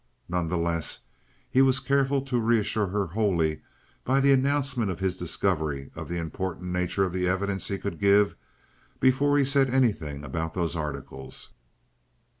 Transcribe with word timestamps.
None 0.27 0.47
the 0.49 0.57
less, 0.57 1.05
he 1.47 1.61
was 1.61 1.79
careful 1.79 2.23
to 2.23 2.39
reassure 2.41 2.87
her 2.87 3.05
wholly 3.05 3.61
by 4.03 4.19
the 4.19 4.31
announcement 4.33 4.89
of 4.89 4.99
his 4.99 5.15
discovery 5.15 5.91
of 5.93 6.07
the 6.09 6.17
important 6.17 6.71
nature 6.71 7.03
of 7.03 7.13
the 7.13 7.27
evidence 7.27 7.67
he 7.67 7.77
could 7.77 7.99
give, 7.99 8.35
before 8.99 9.37
he 9.37 9.45
said 9.45 9.69
anything 9.69 10.23
about 10.23 10.55
those 10.55 10.75
articles. 10.75 11.51